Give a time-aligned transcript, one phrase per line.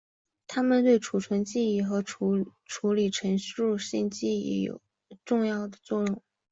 [0.47, 2.35] 它们对储存记忆和处
[2.95, 4.81] 理陈述性记忆有
[5.23, 6.23] 重要的作用。